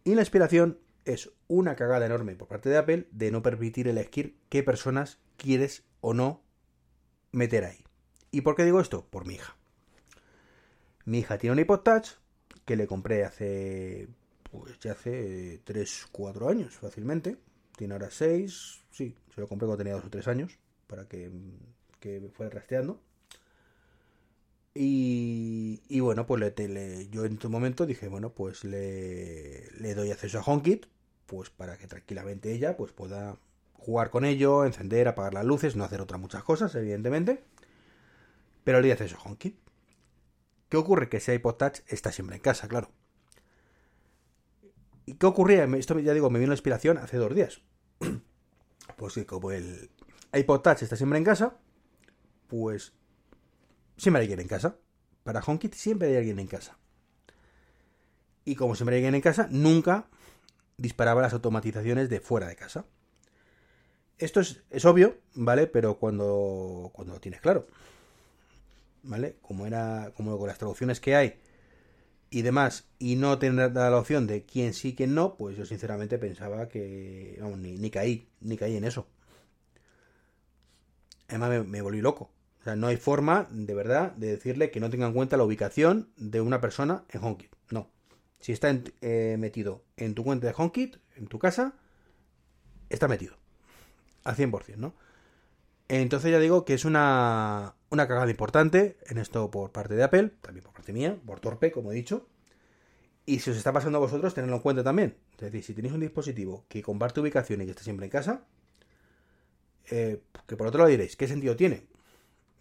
Y 0.02 0.16
la 0.16 0.22
inspiración 0.22 0.80
es 1.04 1.30
una 1.46 1.76
cagada 1.76 2.06
enorme 2.06 2.34
por 2.34 2.48
parte 2.48 2.68
de 2.68 2.76
Apple 2.76 3.06
de 3.12 3.30
no 3.30 3.40
permitir 3.40 3.86
elegir 3.86 4.36
qué 4.48 4.64
personas 4.64 5.20
quieres 5.36 5.84
o 6.00 6.12
no 6.12 6.42
meter 7.30 7.64
ahí. 7.64 7.84
¿Y 8.32 8.40
por 8.40 8.56
qué 8.56 8.64
digo 8.64 8.80
esto? 8.80 9.06
Por 9.08 9.28
mi 9.28 9.34
hija. 9.34 9.56
Mi 11.04 11.20
hija 11.20 11.38
tiene 11.38 11.52
un 11.52 11.60
iPod 11.60 11.82
Touch 11.82 12.08
que 12.64 12.74
le 12.74 12.88
compré 12.88 13.24
hace 13.24 14.08
pues 14.50 14.76
ya 14.80 14.90
hace 14.90 15.60
3, 15.62 16.08
4 16.10 16.48
años 16.48 16.74
fácilmente. 16.74 17.36
Tiene 17.76 17.94
ahora 17.94 18.10
6, 18.10 18.86
sí, 18.90 19.14
se 19.32 19.40
lo 19.40 19.46
compré 19.46 19.66
cuando 19.66 19.84
tenía 19.84 19.94
2 19.94 20.06
o 20.06 20.10
3 20.10 20.26
años, 20.26 20.58
para 20.88 21.06
que, 21.06 21.30
que 22.00 22.28
fuera 22.32 22.50
rastreando. 22.50 23.00
Y, 24.74 25.82
y 25.88 26.00
bueno, 26.00 26.26
pues 26.26 26.54
yo 27.10 27.24
en 27.24 27.38
tu 27.38 27.50
momento 27.50 27.86
dije, 27.86 28.08
bueno, 28.08 28.32
pues 28.32 28.64
le, 28.64 29.70
le 29.72 29.94
doy 29.94 30.10
acceso 30.10 30.38
a 30.38 30.42
HomeKit, 30.42 30.86
pues 31.26 31.50
para 31.50 31.76
que 31.78 31.86
tranquilamente 31.86 32.52
ella 32.52 32.76
pues 32.76 32.92
pueda 32.92 33.38
jugar 33.74 34.10
con 34.10 34.24
ello, 34.24 34.64
encender, 34.64 35.08
apagar 35.08 35.34
las 35.34 35.44
luces, 35.44 35.76
no 35.76 35.84
hacer 35.84 36.00
otras 36.00 36.20
muchas 36.20 36.44
cosas, 36.44 36.74
evidentemente. 36.74 37.42
Pero 38.64 38.80
le 38.80 38.88
doy 38.88 38.92
acceso 38.92 39.16
a 39.16 39.22
HomeKit. 39.22 39.56
¿Qué 40.68 40.76
ocurre? 40.76 41.08
Que 41.08 41.16
ese 41.16 41.34
iPod 41.34 41.54
Touch 41.54 41.80
está 41.86 42.12
siempre 42.12 42.36
en 42.36 42.42
casa, 42.42 42.68
claro. 42.68 42.90
¿Y 45.06 45.14
qué 45.14 45.26
ocurría? 45.26 45.64
Esto 45.64 45.98
ya 45.98 46.12
digo, 46.12 46.28
me 46.28 46.38
vino 46.38 46.50
la 46.50 46.54
inspiración 46.54 46.98
hace 46.98 47.16
dos 47.16 47.34
días. 47.34 47.62
pues 48.96 49.14
que 49.14 49.24
como 49.24 49.50
el 49.52 49.90
iPod 50.34 50.60
Touch 50.60 50.82
está 50.82 50.96
siempre 50.96 51.18
en 51.18 51.24
casa, 51.24 51.56
pues 52.48 52.92
siempre 53.98 54.20
hay 54.20 54.24
alguien 54.24 54.40
en 54.40 54.48
casa. 54.48 54.76
Para 55.24 55.40
HomeKit 55.40 55.74
siempre 55.74 56.08
hay 56.08 56.16
alguien 56.16 56.38
en 56.38 56.46
casa. 56.46 56.78
Y 58.44 58.54
como 58.54 58.74
siempre 58.74 58.96
hay 58.96 59.00
alguien 59.00 59.16
en 59.16 59.20
casa, 59.20 59.48
nunca 59.50 60.06
disparaba 60.78 61.20
las 61.20 61.34
automatizaciones 61.34 62.08
de 62.08 62.20
fuera 62.20 62.48
de 62.48 62.56
casa. 62.56 62.86
Esto 64.16 64.40
es, 64.40 64.62
es 64.70 64.84
obvio, 64.86 65.18
¿vale? 65.34 65.66
Pero 65.66 65.98
cuando, 65.98 66.90
cuando 66.94 67.14
lo 67.14 67.20
tienes 67.20 67.40
claro. 67.42 67.66
¿Vale? 69.02 69.36
Como 69.42 69.66
era. 69.66 70.12
Como 70.16 70.38
con 70.38 70.48
las 70.48 70.58
traducciones 70.58 71.00
que 71.00 71.14
hay 71.14 71.38
y 72.30 72.42
demás, 72.42 72.86
y 72.98 73.16
no 73.16 73.38
tener 73.38 73.72
la 73.72 73.96
opción 73.96 74.26
de 74.26 74.44
quién 74.44 74.74
sí, 74.74 74.94
quién 74.94 75.14
no, 75.14 75.36
pues 75.36 75.56
yo 75.56 75.64
sinceramente 75.64 76.18
pensaba 76.18 76.68
que, 76.68 77.38
vamos, 77.40 77.58
ni, 77.58 77.78
ni 77.78 77.90
caí, 77.90 78.28
ni 78.40 78.56
caí 78.56 78.76
en 78.76 78.84
eso. 78.84 79.06
Además 81.28 81.66
me, 81.66 81.80
volví 81.80 82.00
loco. 82.00 82.30
Sea, 82.68 82.76
no 82.76 82.88
hay 82.88 82.98
forma, 82.98 83.48
de 83.50 83.72
verdad, 83.72 84.12
de 84.12 84.26
decirle 84.26 84.70
que 84.70 84.78
no 84.78 84.90
tenga 84.90 85.06
en 85.06 85.14
cuenta 85.14 85.38
la 85.38 85.44
ubicación 85.44 86.10
de 86.18 86.42
una 86.42 86.60
persona 86.60 87.04
en 87.08 87.24
HomeKit. 87.24 87.50
No. 87.70 87.88
Si 88.40 88.52
está 88.52 88.78
eh, 89.00 89.36
metido 89.38 89.84
en 89.96 90.14
tu 90.14 90.22
cuenta 90.22 90.46
de 90.46 90.54
HomeKit, 90.54 90.98
en 91.16 91.28
tu 91.28 91.38
casa, 91.38 91.72
está 92.90 93.08
metido. 93.08 93.36
Al 94.22 94.36
100%, 94.36 94.76
¿no? 94.76 94.92
Entonces 95.88 96.30
ya 96.30 96.38
digo 96.38 96.66
que 96.66 96.74
es 96.74 96.84
una, 96.84 97.74
una 97.88 98.06
cagada 98.06 98.30
importante 98.30 98.98
en 99.06 99.16
esto 99.16 99.50
por 99.50 99.72
parte 99.72 99.94
de 99.94 100.02
Apple, 100.02 100.34
también 100.42 100.62
por 100.62 100.74
parte 100.74 100.92
mía, 100.92 101.18
por 101.24 101.40
torpe, 101.40 101.72
como 101.72 101.90
he 101.90 101.94
dicho. 101.94 102.28
Y 103.24 103.38
si 103.38 103.48
os 103.48 103.56
está 103.56 103.72
pasando 103.72 103.96
a 103.96 104.02
vosotros, 104.02 104.34
tenedlo 104.34 104.56
en 104.56 104.62
cuenta 104.62 104.84
también. 104.84 105.16
Es 105.36 105.40
decir, 105.40 105.64
si 105.64 105.72
tenéis 105.72 105.94
un 105.94 106.00
dispositivo 106.00 106.66
que 106.68 106.82
comparte 106.82 107.20
ubicación 107.20 107.62
y 107.62 107.64
que 107.64 107.70
está 107.70 107.82
siempre 107.82 108.04
en 108.04 108.10
casa, 108.10 108.44
eh, 109.90 110.20
que 110.46 110.54
por 110.54 110.66
otro 110.66 110.80
lado 110.80 110.90
diréis, 110.90 111.16
¿qué 111.16 111.26
sentido 111.26 111.56
tiene? 111.56 111.86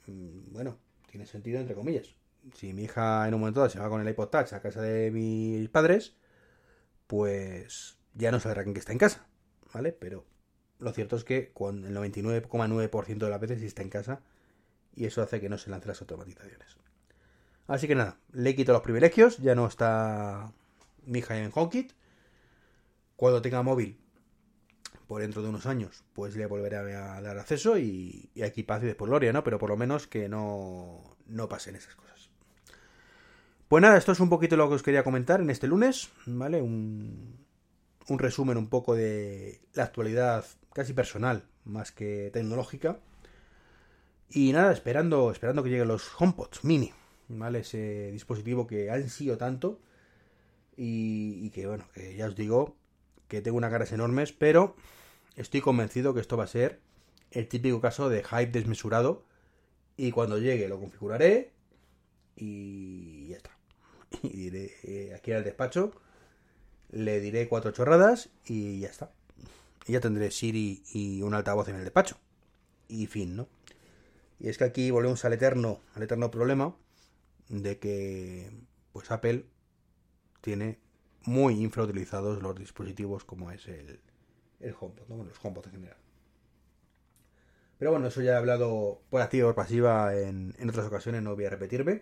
Mm, 0.08 0.54
bueno, 0.54 0.78
tiene 1.10 1.26
sentido 1.26 1.60
entre 1.60 1.76
comillas. 1.76 2.16
Si 2.54 2.74
mi 2.74 2.84
hija 2.84 3.28
en 3.28 3.34
un 3.34 3.42
momento 3.42 3.60
dado 3.60 3.70
se 3.70 3.80
va 3.80 3.90
con 3.90 4.02
el 4.02 4.10
iPod 4.10 4.30
Touch 4.30 4.54
a 4.54 4.62
casa 4.62 4.82
de 4.82 5.12
mis 5.12 5.70
padres, 5.70 6.16
pues 7.08 7.98
ya 8.14 8.32
no 8.32 8.40
sabrá 8.40 8.64
quién 8.64 8.76
está 8.78 8.92
en 8.94 8.98
casa, 8.98 9.28
¿vale? 9.74 9.92
Pero 9.92 10.26
lo 10.80 10.92
cierto 10.94 11.16
es 11.16 11.24
que 11.24 11.52
con 11.54 11.86
el 11.86 11.96
99,9% 11.96 13.18
de 13.18 13.30
las 13.30 13.42
veces 13.42 13.62
está 13.62 13.82
en 13.82 13.90
casa 13.90 14.22
y 14.96 15.06
eso 15.06 15.22
hace 15.22 15.40
que 15.42 15.50
no 15.50 15.58
se 15.58 15.70
lancen 15.70 15.90
las 15.90 16.02
automatizaciones. 16.02 16.78
Así 17.68 17.88
que 17.88 17.96
nada, 17.96 18.18
le 18.32 18.56
quito 18.56 18.72
los 18.72 18.82
privilegios, 18.82 19.38
ya 19.40 19.54
no 19.54 19.68
está 19.68 20.54
mi 21.06 21.20
hija 21.20 21.38
en 21.38 21.52
HomeKit. 21.54 21.92
Cuando 23.18 23.42
tenga 23.42 23.62
móvil, 23.62 24.00
por 25.08 25.22
dentro 25.22 25.42
de 25.42 25.50
unos 25.50 25.66
años, 25.66 26.04
pues 26.14 26.36
le 26.36 26.46
volveré 26.46 26.78
a 26.96 27.22
dar 27.22 27.38
acceso 27.38 27.78
y, 27.78 28.30
aquí 28.46 28.64
paz 28.64 28.84
y 28.84 28.88
después 28.88 29.10
gloria, 29.10 29.32
¿no? 29.34 29.44
Pero 29.44 29.58
por 29.58 29.70
lo 29.70 29.78
menos 29.78 30.08
que 30.08 30.28
no, 30.28 31.18
no 31.28 31.50
pasen 31.50 31.76
esas 31.76 31.96
cosas. 31.96 32.30
Pues 33.68 33.82
nada, 33.82 33.98
esto 33.98 34.12
es 34.12 34.20
un 34.20 34.30
poquito 34.30 34.56
lo 34.56 34.70
que 34.70 34.76
os 34.76 34.84
quería 34.84 35.04
comentar 35.04 35.42
en 35.42 35.50
este 35.50 35.68
lunes, 35.68 36.10
¿vale? 36.26 36.62
Un, 36.62 37.38
un 38.08 38.20
resumen 38.20 38.58
un 38.58 38.70
poco 38.70 38.96
de 38.96 39.62
la 39.74 39.84
actualidad 39.84 40.46
casi 40.74 40.94
personal, 40.94 41.44
más 41.66 41.92
que 41.92 42.30
tecnológica. 42.32 43.00
Y 44.30 44.52
nada, 44.52 44.74
esperando, 44.74 45.32
esperando 45.32 45.64
que 45.64 45.70
lleguen 45.70 45.88
los 45.88 46.10
HomePods 46.20 46.64
mini, 46.64 46.92
¿vale? 47.30 47.60
Ese 47.60 48.12
dispositivo 48.12 48.68
que 48.68 48.92
han 48.92 49.10
sido 49.10 49.38
tanto 49.38 49.80
y, 50.76 51.50
que, 51.50 51.66
bueno, 51.66 51.86
que 51.94 52.16
ya 52.16 52.28
os 52.28 52.36
digo 52.36 52.76
que 53.28 53.42
tengo 53.42 53.58
unas 53.58 53.72
ganas 53.72 53.92
enormes, 53.92 54.32
pero 54.32 54.76
estoy 55.36 55.62
convencido 55.62 56.14
que 56.14 56.22
esto 56.22 56.38
va 56.38 56.46
a 56.46 56.48
ser 56.48 56.80
el 57.32 57.48
típico 57.48 57.82
caso 57.82 58.10
de 58.10 58.24
hype 58.24 58.48
desmesurado. 58.48 59.26
Y 59.96 60.12
cuando 60.12 60.38
llegue 60.38 60.68
lo 60.68 60.80
configuraré 60.80 61.52
y 62.36 63.28
ya 63.30 63.38
está. 63.38 63.58
Y 64.24 64.30
diré 64.50 64.72
eh, 64.84 65.14
aquí 65.16 65.32
al 65.34 65.44
despacho, 65.44 65.92
le 66.92 67.20
diré 67.20 67.48
cuatro 67.50 67.72
chorradas 67.72 68.30
y 68.46 68.80
ya 68.80 68.90
está. 68.90 69.12
Y 69.86 69.94
ya 69.94 70.00
tendré 70.00 70.32
Siri 70.32 70.84
y 70.94 71.22
un 71.22 71.34
altavoz 71.34 71.68
en 71.70 71.76
el 71.76 71.84
despacho. 71.84 72.18
Y 72.88 73.08
fin, 73.08 73.36
¿no? 73.36 73.48
Y 74.40 74.50
es 74.50 74.58
que 74.58 74.66
aquí 74.66 74.92
volvemos 74.92 75.26
al 75.26 75.34
eterno, 75.34 75.82
al 75.96 76.04
eterno 76.04 76.32
problema 76.32 76.76
de 77.50 77.80
que 77.80 78.52
pues 78.94 79.12
Apple 79.12 79.46
tiene 80.42 80.80
muy 81.28 81.62
infrautilizados 81.62 82.42
los 82.42 82.56
dispositivos 82.56 83.24
como 83.24 83.52
es 83.52 83.68
el, 83.68 84.00
el 84.60 84.76
HomePod, 84.80 85.08
¿no? 85.10 85.24
los 85.24 85.38
HomePod 85.44 85.66
en 85.68 85.72
general. 85.72 85.98
Pero 87.78 87.92
bueno, 87.92 88.08
eso 88.08 88.22
ya 88.22 88.34
he 88.34 88.36
hablado 88.36 89.02
por 89.10 89.22
activa 89.22 89.50
o 89.50 89.56
pasiva 89.56 90.16
en, 90.16 90.56
en, 90.58 90.70
otras 90.70 90.88
ocasiones, 90.88 91.22
no 91.22 91.36
voy 91.36 91.46
a 91.46 91.50
repetirme. 91.50 92.02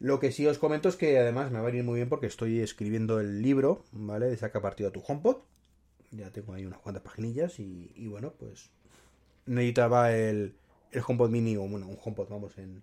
Lo 0.00 0.18
que 0.18 0.32
sí 0.32 0.46
os 0.46 0.58
comento 0.58 0.88
es 0.88 0.96
que 0.96 1.18
además 1.18 1.50
me 1.50 1.58
va 1.58 1.64
a 1.64 1.66
venir 1.66 1.84
muy 1.84 1.96
bien 1.96 2.08
porque 2.08 2.26
estoy 2.26 2.60
escribiendo 2.60 3.20
el 3.20 3.42
libro, 3.42 3.84
¿vale? 3.92 4.26
De 4.26 4.36
saca 4.36 4.60
partido 4.60 4.88
a 4.88 4.92
tu 4.92 5.02
HomePod. 5.06 5.36
Ya 6.10 6.30
tengo 6.32 6.52
ahí 6.52 6.66
unas 6.66 6.80
cuantas 6.80 7.02
paginillas 7.02 7.58
y, 7.60 7.92
y 7.94 8.08
bueno, 8.08 8.32
pues 8.38 8.70
necesitaba 9.46 10.12
el, 10.12 10.56
el 10.90 11.02
HomePod 11.06 11.30
mini 11.30 11.56
o 11.56 11.62
bueno, 11.68 11.86
un 11.86 11.98
HomePod, 12.02 12.28
vamos, 12.28 12.58
en, 12.58 12.82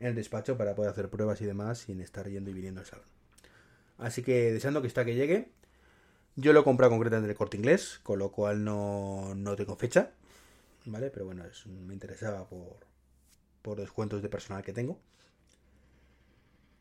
en, 0.00 0.08
el 0.08 0.14
despacho 0.14 0.56
para 0.56 0.74
poder 0.74 0.90
hacer 0.90 1.10
pruebas 1.10 1.40
y 1.40 1.46
demás 1.46 1.78
sin 1.78 2.00
estar 2.00 2.28
yendo 2.28 2.50
y 2.50 2.54
viniendo 2.54 2.80
al 2.80 2.86
salón. 2.86 3.06
Así 3.98 4.22
que 4.22 4.52
deseando 4.52 4.82
que 4.82 4.88
está 4.88 5.04
que 5.04 5.14
llegue. 5.14 5.50
Yo 6.36 6.52
lo 6.52 6.60
he 6.60 6.64
comprado 6.64 6.90
concretamente 6.90 7.26
en 7.26 7.30
el 7.30 7.36
corte 7.36 7.56
inglés, 7.56 8.00
con 8.02 8.18
lo 8.18 8.32
cual 8.32 8.64
no, 8.64 9.34
no 9.36 9.54
tengo 9.54 9.76
fecha, 9.76 10.10
¿vale? 10.84 11.10
Pero 11.10 11.26
bueno, 11.26 11.44
me 11.86 11.94
interesaba 11.94 12.48
por, 12.48 12.78
por 13.62 13.78
descuentos 13.78 14.20
de 14.20 14.28
personal 14.28 14.64
que 14.64 14.72
tengo. 14.72 14.98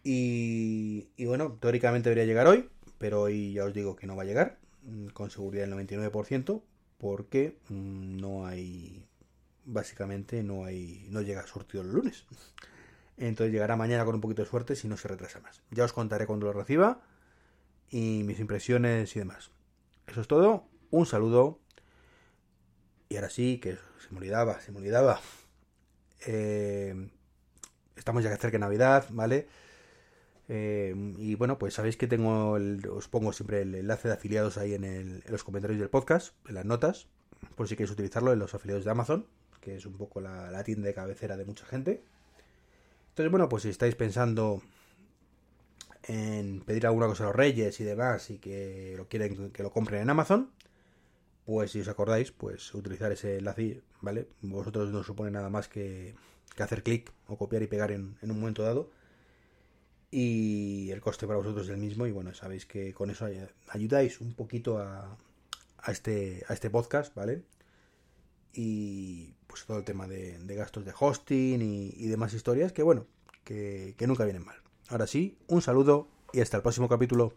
Y, 0.03 1.09
y, 1.15 1.25
bueno, 1.25 1.57
teóricamente 1.61 2.09
debería 2.09 2.25
llegar 2.25 2.47
hoy, 2.47 2.69
pero 2.97 3.21
hoy 3.21 3.53
ya 3.53 3.65
os 3.65 3.73
digo 3.73 3.95
que 3.95 4.07
no 4.07 4.15
va 4.15 4.23
a 4.23 4.25
llegar, 4.25 4.57
mm, 4.83 5.07
con 5.09 5.29
seguridad 5.29 5.65
el 5.65 5.71
99%, 5.71 6.61
porque 6.97 7.57
mm, 7.69 8.17
no 8.17 8.45
hay, 8.45 9.05
básicamente 9.65 10.43
no 10.43 10.65
hay, 10.65 11.07
no 11.09 11.21
llega 11.21 11.45
surtido 11.45 11.83
el 11.83 11.91
lunes. 11.91 12.25
Entonces 13.17 13.53
llegará 13.53 13.75
mañana 13.75 14.05
con 14.05 14.15
un 14.15 14.21
poquito 14.21 14.43
de 14.43 14.49
suerte 14.49 14.75
si 14.75 14.87
no 14.87 14.97
se 14.97 15.07
retrasa 15.07 15.39
más. 15.39 15.61
Ya 15.71 15.83
os 15.83 15.93
contaré 15.93 16.25
cuando 16.25 16.47
lo 16.47 16.53
reciba 16.53 17.01
y 17.89 18.23
mis 18.23 18.39
impresiones 18.39 19.15
y 19.15 19.19
demás. 19.19 19.51
Eso 20.07 20.21
es 20.21 20.27
todo. 20.27 20.67
Un 20.89 21.05
saludo. 21.05 21.59
Y 23.09 23.15
ahora 23.15 23.29
sí, 23.29 23.59
que 23.59 23.73
se 23.73 23.79
me 24.11 24.19
se 24.61 24.71
me 24.71 24.77
olvidaba. 24.79 25.21
Eh, 26.25 27.09
estamos 27.95 28.23
ya 28.23 28.29
cerca 28.31 28.51
de 28.51 28.59
Navidad, 28.59 29.05
¿vale? 29.11 29.47
Eh, 30.49 30.93
y 31.17 31.35
bueno, 31.35 31.57
pues 31.57 31.73
sabéis 31.73 31.97
que 31.97 32.07
tengo, 32.07 32.57
el, 32.57 32.87
os 32.89 33.07
pongo 33.07 33.31
siempre 33.33 33.61
el 33.61 33.75
enlace 33.75 34.07
de 34.07 34.15
afiliados 34.15 34.57
ahí 34.57 34.73
en, 34.73 34.83
el, 34.83 35.23
los 35.27 35.43
comentarios 35.43 35.79
del 35.79 35.89
podcast, 35.89 36.35
en 36.47 36.55
las 36.55 36.65
notas, 36.65 37.07
por 37.55 37.67
si 37.67 37.75
queréis 37.75 37.91
utilizarlo 37.91 38.33
en 38.33 38.39
los 38.39 38.53
afiliados 38.53 38.83
de 38.85 38.91
Amazon, 38.91 39.27
que 39.61 39.75
es 39.75 39.85
un 39.85 39.93
poco 39.93 40.19
la, 40.19 40.51
la 40.51 40.63
tienda 40.63 40.87
de 40.87 40.93
cabecera 40.93 41.37
de 41.37 41.45
mucha 41.45 41.65
gente. 41.65 42.03
Entonces, 43.13 43.29
bueno, 43.29 43.47
pues 43.47 43.61
si 43.61 43.69
estáis 43.69 43.93
pensando 43.93 44.63
en 46.07 46.61
pedir 46.61 46.87
alguna 46.87 47.05
cosa 47.05 47.25
a 47.25 47.27
los 47.27 47.35
reyes 47.35 47.79
y 47.79 47.83
demás 47.83 48.31
y 48.31 48.39
que 48.39 48.95
lo 48.97 49.07
quieren 49.07 49.51
que 49.51 49.61
lo 49.61 49.71
compren 49.71 50.01
en 50.01 50.09
Amazon, 50.09 50.49
pues 51.45 51.69
si 51.71 51.81
os 51.81 51.87
acordáis, 51.87 52.31
pues 52.31 52.73
utilizar 52.73 53.11
ese 53.11 53.37
enlace, 53.37 53.83
¿vale? 54.01 54.29
Vosotros 54.41 54.91
no 54.91 55.03
supone 55.03 55.29
nada 55.29 55.51
más 55.51 55.67
que, 55.67 56.15
que 56.55 56.63
hacer 56.63 56.81
clic 56.81 57.11
o 57.27 57.37
copiar 57.37 57.61
y 57.61 57.67
pegar 57.67 57.91
en, 57.91 58.17
en, 58.23 58.31
un 58.31 58.39
momento 58.39 58.63
dado. 58.63 58.89
Y 60.09 60.89
el 60.89 60.99
coste 60.99 61.27
para 61.27 61.37
vosotros 61.37 61.67
es 61.67 61.71
el 61.71 61.77
mismo. 61.77 62.07
Y 62.07 62.11
bueno, 62.11 62.33
sabéis 62.33 62.65
que 62.65 62.93
con 62.95 63.11
eso 63.11 63.27
ayudáis 63.69 64.21
un 64.21 64.33
poquito 64.33 64.79
a, 64.79 65.17
a 65.77 65.91
este, 65.91 66.43
a 66.47 66.53
este 66.53 66.71
podcast, 66.71 67.13
¿vale? 67.13 67.43
Y 68.53 69.33
pues 69.47 69.65
todo 69.65 69.79
el 69.79 69.83
tema 69.83 70.07
de, 70.07 70.39
gastos 70.55 70.85
de 70.85 70.93
hosting 70.97 71.61
y, 71.61 71.93
y, 71.97 72.07
demás 72.07 72.33
historias 72.33 72.71
que 72.71 72.83
bueno, 72.83 73.05
que, 73.43 73.95
que 73.97 74.07
nunca 74.07 74.25
vienen 74.25 74.45
mal. 74.45 74.57
Ahora 74.89 75.07
sí, 75.07 75.37
un 75.47 75.61
saludo 75.61 76.07
y 76.33 76.41
hasta 76.41 76.57
el 76.57 76.63
próximo 76.63 76.87
capítulo. 76.87 77.33